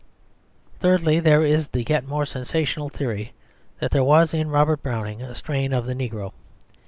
Thirdly, 0.79 1.19
there 1.19 1.43
is 1.45 1.67
the 1.67 1.83
yet 1.87 2.03
more 2.07 2.25
sensational 2.25 2.89
theory 2.89 3.33
that 3.79 3.91
there 3.91 4.03
was 4.03 4.33
in 4.33 4.49
Robert 4.49 4.81
Browning 4.81 5.21
a 5.21 5.35
strain 5.35 5.73
of 5.73 5.85
the 5.85 5.93
negro. 5.93 6.33